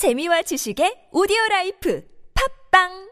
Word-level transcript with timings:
재미와 0.00 0.40
지식의 0.48 1.12
오디오 1.12 1.36
life. 1.50 2.00
팟빵 2.32 3.09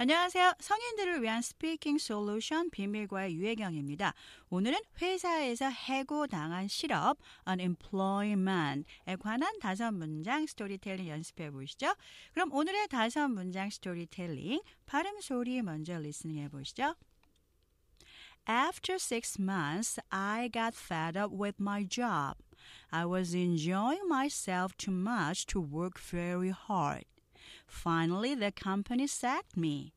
안녕하세요. 0.00 0.54
성인들을 0.60 1.24
위한 1.24 1.42
speaking 1.42 1.98
solution 1.98 2.70
비밀과외 2.70 3.34
유혜경입니다. 3.34 4.14
오늘은 4.48 4.78
회사에서 5.02 5.68
해고당한 5.70 6.68
실업 6.68 7.18
unemployment에 7.48 9.16
관한 9.18 9.58
다섯 9.58 9.90
문장 9.90 10.46
스토리텔링 10.46 11.08
연습해 11.08 11.50
보시죠. 11.50 11.96
그럼 12.32 12.52
오늘의 12.52 12.86
다섯 12.86 13.26
문장 13.26 13.70
스토리텔링 13.70 14.60
발음 14.86 15.20
소리 15.20 15.60
먼저 15.62 15.98
리스닝 15.98 16.38
해 16.44 16.48
보시죠. 16.48 16.94
After 18.48 18.94
six 19.00 19.36
months, 19.40 20.00
I 20.10 20.48
got 20.48 20.76
fed 20.76 21.18
up 21.18 21.34
with 21.34 21.56
my 21.60 21.84
job. 21.84 22.36
I 22.92 23.04
was 23.04 23.34
enjoying 23.34 24.06
myself 24.06 24.76
too 24.76 24.94
much 24.94 25.44
to 25.46 25.60
work 25.60 25.98
very 25.98 26.52
hard. 26.52 27.04
Finally, 27.66 28.34
the 28.34 28.52
company 28.52 29.06
sacked 29.06 29.56
me. 29.56 29.92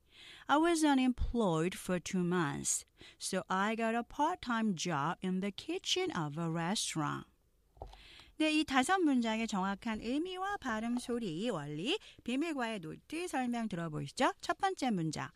I 0.47 0.57
was 0.57 0.83
unemployed 0.83 1.75
for 1.75 1.99
two 1.99 2.23
months, 2.23 2.85
so 3.17 3.43
I 3.49 3.75
got 3.75 3.95
a 3.95 4.03
part-time 4.03 4.75
job 4.75 5.17
in 5.21 5.39
the 5.39 5.51
kitchen 5.51 6.11
of 6.11 6.37
a 6.37 6.49
restaurant. 6.49 7.25
네, 8.37 8.51
이 8.51 8.63
다섯 8.63 8.97
문장의 8.97 9.47
정확한 9.47 10.01
의미와 10.01 10.57
발음 10.57 10.97
소리, 10.97 11.47
원리, 11.49 11.99
비밀과외 12.23 12.79
노트 12.79 13.27
설명 13.27 13.67
들어보시죠. 13.67 14.33
첫 14.41 14.57
번째 14.57 14.89
문장. 14.89 15.29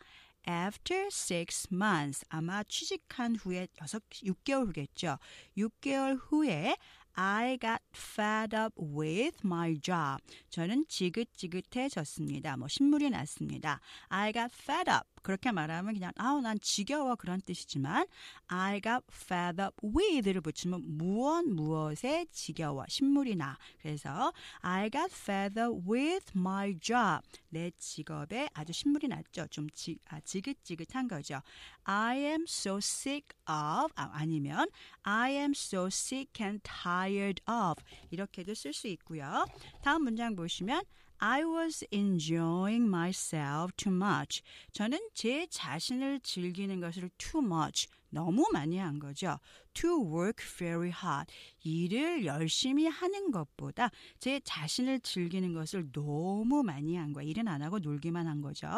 After 0.48 1.06
six 1.06 1.68
months. 1.72 2.24
아마 2.28 2.64
취직한 2.64 3.36
후에 3.36 3.68
여섯, 3.80 4.02
6개월 4.10 4.66
후겠죠. 4.66 5.18
6개월 5.56 6.18
후에 6.20 6.76
I 7.16 7.58
got 7.60 7.80
fed 7.94 8.54
up 8.54 8.74
with 8.76 9.38
my 9.44 9.78
job. 9.80 10.20
저는 10.50 10.84
지긋지긋해졌습니다. 10.88 12.56
뭐 12.56 12.68
신물이 12.68 13.10
났습니다. 13.10 13.80
I 14.08 14.32
got 14.32 14.52
fed 14.52 14.90
up. 14.90 15.06
그렇게 15.26 15.50
말하면 15.50 15.92
그냥 15.92 16.12
아우 16.18 16.40
난 16.40 16.56
지겨워 16.60 17.16
그런 17.16 17.40
뜻이지만 17.40 18.06
I 18.46 18.80
got 18.80 19.04
fed 19.12 19.60
up 19.60 19.74
with를 19.82 20.40
붙이면 20.40 20.82
무엇 20.86 21.44
무엇에 21.44 22.26
지겨워 22.30 22.84
신물이 22.86 23.34
나. 23.34 23.58
그래서 23.80 24.32
I 24.60 24.88
got 24.88 25.12
fed 25.12 25.58
up 25.58 25.90
with 25.90 26.30
my 26.36 26.78
job. 26.78 27.26
내 27.48 27.72
직업에 27.76 28.48
아주 28.54 28.72
신물이 28.72 29.08
났죠. 29.08 29.48
좀 29.48 29.68
지, 29.70 29.98
아, 30.06 30.20
지긋지긋한 30.20 31.08
거죠. 31.08 31.40
I 31.82 32.18
am 32.18 32.44
so 32.46 32.76
sick 32.76 33.36
of 33.48 33.92
아, 33.96 34.08
아니면 34.12 34.68
I 35.02 35.32
am 35.32 35.54
so 35.56 35.86
sick 35.86 36.40
and 36.40 36.62
tired 36.62 37.42
of 37.50 37.82
이렇게도 38.10 38.54
쓸 38.54 38.72
수 38.72 38.86
있고요. 38.86 39.44
다음 39.82 40.04
문장 40.04 40.36
보시면 40.36 40.84
I 41.19 41.43
was 41.43 41.83
enjoying 41.91 42.89
myself 42.89 43.71
too 43.77 43.93
much. 43.93 44.41
저는 44.73 44.99
제 45.13 45.45
자신을 45.47 46.21
즐기는 46.21 46.79
것을 46.79 47.11
too 47.17 47.41
much, 47.41 47.87
너무 48.10 48.46
많이 48.52 48.78
한 48.78 48.98
거죠. 48.98 49.38
To 49.74 50.00
work 50.00 50.44
very 50.56 50.90
hard. 50.90 51.32
일을 51.62 52.24
열심히 52.24 52.86
하는 52.86 53.30
것보다 53.30 53.90
제 54.18 54.40
자신을 54.40 55.00
즐기는 55.00 55.52
것을 55.52 55.92
너무 55.92 56.62
많이 56.62 56.96
한 56.96 57.12
거야. 57.12 57.24
일은 57.24 57.46
안 57.48 57.62
하고 57.62 57.78
놀기만 57.78 58.26
한 58.26 58.40
거죠. 58.40 58.68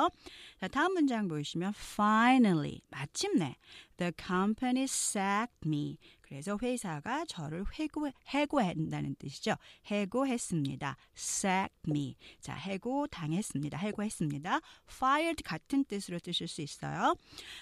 자, 0.61 0.69
다음 0.69 0.95
문장 0.95 1.29
보시면 1.29 1.73
finally, 1.77 2.81
마침내 2.89 3.57
the 3.97 4.13
company 4.19 4.85
sacked 4.85 5.67
me. 5.67 5.99
그래서 6.21 6.59
회사가 6.61 7.25
저를 7.27 7.65
해고, 7.79 8.11
해고한다는 8.29 9.15
뜻이죠. 9.19 9.55
해고했습니다. 9.87 10.97
sacked 11.17 11.91
me. 11.91 12.17
자, 12.41 12.55
해고 12.55 13.07
당했습니다. 13.07 13.79
해고했습니다. 13.79 14.61
fired 14.91 15.43
같은 15.43 15.85
뜻으로 15.85 16.19
뜨실 16.19 16.47
수 16.47 16.61
있어요. 16.61 17.15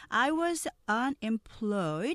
I 0.08 0.30
was 0.30 0.68
unemployed 0.88 1.55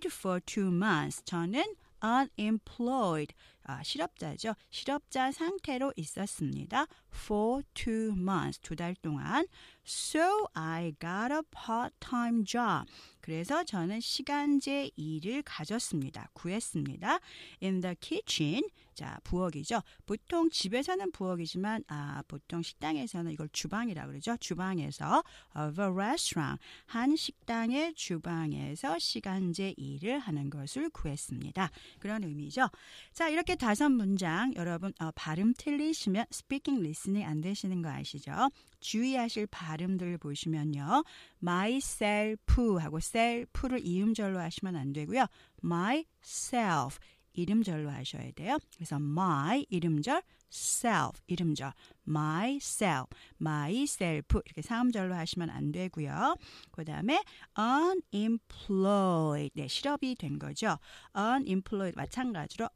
for 0.09 0.39
two 0.39 0.69
months. 0.69 1.21
저는 1.25 1.75
unemployed 2.01 3.33
아, 3.63 3.83
실업자죠. 3.83 4.53
실업자 4.69 5.31
상태로 5.31 5.93
있었습니다. 5.95 6.87
for 7.13 7.63
two 7.73 8.13
months 8.13 8.59
두 8.59 8.75
달 8.75 8.95
동안. 8.95 9.45
So 9.85 10.47
I 10.53 10.93
got 10.99 11.31
a 11.33 11.41
part-time 11.51 12.45
job. 12.45 12.89
그래서 13.19 13.63
저는 13.63 13.99
시간제 13.99 14.91
일을 14.95 15.43
가졌습니다. 15.43 16.29
구했습니다. 16.33 17.19
In 17.61 17.81
the 17.81 17.95
kitchen. 17.99 18.63
자, 18.93 19.19
부엌이죠. 19.23 19.81
보통 20.05 20.49
집에서는 20.49 21.11
부엌이지만 21.11 21.83
아, 21.87 22.23
보통 22.27 22.61
식당에서는 22.61 23.31
이걸 23.31 23.49
주방이라 23.51 24.05
그러죠. 24.07 24.37
주방에서 24.37 25.23
of 25.55 25.81
a 25.81 25.87
restaurant. 25.89 26.61
한 26.85 27.15
식당의 27.15 27.93
주방에서 27.95 28.99
시간제 28.99 29.75
일을 29.77 30.19
하는 30.19 30.49
것을 30.49 30.89
구했습니다. 30.89 31.71
그런 31.99 32.23
의미죠. 32.23 32.69
자, 33.13 33.29
이렇게 33.29 33.55
다섯 33.61 33.89
문장 33.89 34.51
여러분 34.55 34.91
어, 34.99 35.11
발음 35.13 35.53
틀리시면 35.55 36.25
speaking 36.31 36.81
listening 36.81 37.23
안 37.23 37.41
되시는 37.41 37.83
거 37.83 37.89
아시죠? 37.89 38.31
주의하실 38.79 39.45
발음들 39.51 40.17
보시면요. 40.17 41.03
myself 41.43 42.79
하고 42.79 42.97
self를 42.97 43.85
이음절로 43.85 44.39
하시면 44.39 44.75
안 44.75 44.93
되고요. 44.93 45.27
myself 45.63 46.97
일음절로 47.33 47.89
하셔야 47.89 48.31
돼요. 48.31 48.57
그래서 48.75 48.95
my 48.97 49.65
일음절, 49.69 50.21
self 50.51 51.21
일음절, 51.27 51.73
myself, 52.07 53.07
myself 53.39 54.41
이렇게 54.45 54.61
사음절로 54.61 55.15
하시면 55.15 55.49
안 55.49 55.71
되고요. 55.71 56.35
그 56.71 56.83
다음에 56.83 57.23
unemployed 57.57 59.51
네, 59.55 59.67
실업이 59.67 60.15
된 60.15 60.39
거죠. 60.39 60.77
unemployed 61.15 61.95
마찬가지로 61.95 62.67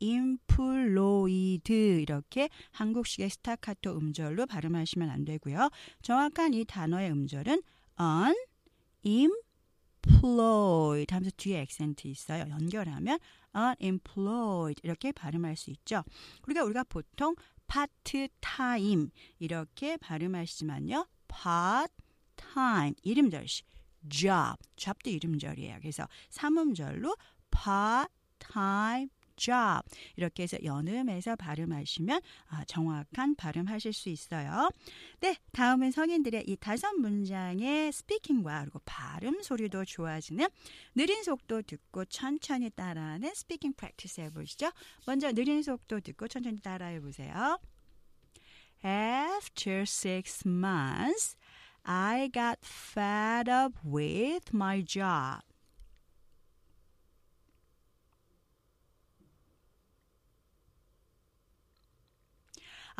unemployed 0.00 1.72
이렇게 1.72 2.48
한국식의 2.72 3.30
스타카토 3.30 3.96
음절로 3.96 4.46
발음하시면 4.46 5.10
안 5.10 5.24
되고요. 5.24 5.70
정확한 6.02 6.54
이 6.54 6.64
단어의 6.64 7.10
음절은 7.10 7.62
unemployed 7.98 9.47
employed 10.06 11.12
하면서 11.12 11.30
뒤에 11.36 11.60
액센트 11.60 12.08
있어요. 12.08 12.48
연결하면 12.50 13.18
unemployed 13.54 14.80
이렇게 14.82 15.12
발음할 15.12 15.56
수 15.56 15.70
있죠. 15.70 16.04
그러니까 16.42 16.64
우리가 16.64 16.84
보통 16.84 17.34
part-time 17.66 19.10
이렇게 19.38 19.96
발음하시지만요. 19.96 21.06
part-time 21.28 22.94
일음절씩 23.02 23.62
job, 24.08 24.56
job도 24.76 25.10
일음절이에요. 25.10 25.78
그래서 25.80 26.06
삼음절로 26.30 27.16
part-time 27.50 29.10
job 29.38 29.82
이렇게 30.16 30.42
해서 30.42 30.58
연음해서 30.62 31.36
발음하시면 31.36 32.20
아, 32.48 32.64
정확한 32.66 33.36
발음하실 33.36 33.92
수 33.92 34.08
있어요. 34.10 34.68
네, 35.20 35.36
다음은 35.52 35.90
성인들의 35.90 36.44
이 36.46 36.56
다섯 36.56 36.92
문장의 36.94 37.92
speaking과 37.92 38.60
그리고 38.60 38.80
발음 38.84 39.42
소리도 39.42 39.84
좋아지는 39.84 40.46
느린 40.94 41.22
속도 41.22 41.62
듣고 41.62 42.04
천천히 42.04 42.70
따라하는 42.70 43.34
speaking 43.34 43.74
practice 43.74 44.20
해보시죠. 44.22 44.70
먼저 45.06 45.32
느린 45.32 45.62
속도 45.62 46.00
듣고 46.00 46.28
천천히 46.28 46.60
따라해 46.60 47.00
보세요. 47.00 47.58
After 48.84 49.82
six 49.82 50.46
months, 50.46 51.36
I 51.84 52.28
got 52.28 52.58
fed 52.62 53.48
up 53.48 53.74
with 53.84 54.54
my 54.54 54.82
job. 54.84 55.47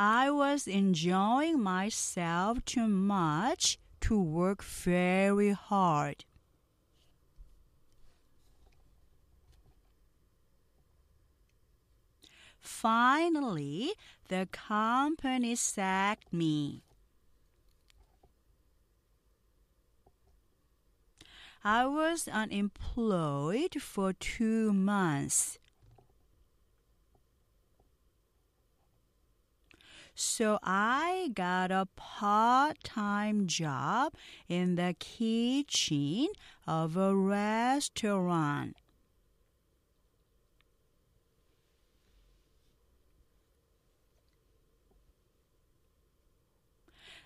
I 0.00 0.30
was 0.30 0.68
enjoying 0.68 1.60
myself 1.60 2.64
too 2.64 2.86
much 2.86 3.80
to 4.02 4.22
work 4.22 4.62
very 4.62 5.50
hard. 5.50 6.24
Finally, 12.60 13.90
the 14.28 14.46
company 14.52 15.56
sacked 15.56 16.32
me. 16.32 16.84
I 21.64 21.86
was 21.86 22.28
unemployed 22.28 23.82
for 23.82 24.12
two 24.12 24.72
months. 24.72 25.58
So 30.17 30.59
I 30.63 31.29
got 31.33 31.71
a 31.71 31.87
part-time 31.95 33.47
job 33.47 34.13
in 34.47 34.75
the 34.75 34.95
kitchen 34.99 36.27
of 36.67 36.97
a 36.97 37.15
restaurant. 37.15 38.75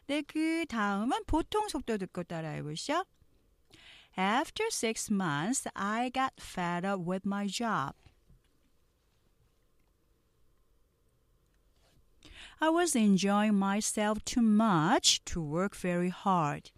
네, 0.07 0.21
그 0.21 0.65
다음은 0.67 1.25
보통 1.27 1.67
속도 1.67 1.97
듣고 1.97 2.23
따라해 2.23 2.63
보시죠. 2.63 3.03
After 4.17 4.67
six 4.71 5.11
months, 5.11 5.67
I 5.75 6.09
got 6.09 6.33
fed 6.39 6.85
up 6.85 7.03
with 7.05 7.25
my 7.25 7.45
job. 7.45 7.93
I 12.62 12.68
was 12.68 12.94
enjoying 12.94 13.56
myself 13.56 14.24
too 14.24 14.40
much 14.40 15.24
to 15.24 15.42
work 15.42 15.74
very 15.74 16.10
hard. 16.10 16.70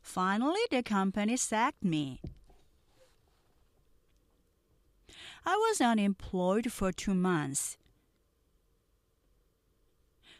Finally, 0.00 0.60
the 0.70 0.84
company 0.84 1.36
sacked 1.36 1.82
me. 1.82 2.20
I 5.44 5.56
was 5.56 5.80
unemployed 5.80 6.70
for 6.70 6.92
two 6.92 7.14
months. 7.14 7.76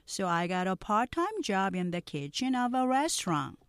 So 0.07 0.29
I 0.29 0.47
got 0.47 0.69
a 0.69 0.77
part 0.77 1.11
time 1.11 1.43
job 1.43 1.75
in 1.75 1.91
the 1.91 2.01
kitchen 2.01 2.55
of 2.55 2.73
a 2.73 2.87
restaurant. 2.87 3.64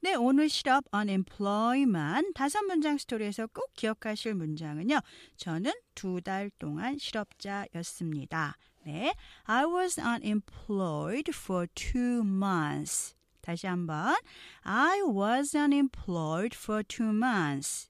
네, 0.00 0.14
오늘 0.14 0.48
실업 0.48 0.84
unemployment 0.94 2.32
다섯 2.34 2.62
문장 2.62 2.98
스토리에서 2.98 3.46
꼭 3.48 3.72
기억하실 3.74 4.34
문장은요. 4.34 5.00
저는 5.36 5.72
두 5.94 6.20
달 6.20 6.50
동안 6.58 6.98
실업자였습니다. 6.98 8.56
네, 8.86 9.12
I 9.44 9.64
was 9.64 10.00
unemployed 10.00 11.30
for 11.34 11.66
two 11.74 12.22
months. 12.22 13.14
다시 13.40 13.66
한번 13.66 14.14
I 14.62 15.00
was 15.02 15.56
unemployed 15.56 16.56
for 16.56 16.82
two 16.84 17.08
months. 17.10 17.88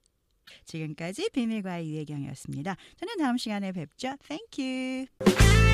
지금까지 0.65 1.29
비밀과의 1.33 1.91
유혜경이었습니다. 1.93 2.77
저는 2.97 3.19
다음 3.19 3.37
시간에 3.37 3.71
뵙죠. 3.73 4.17
Thank 4.27 4.65
you. 4.65 5.68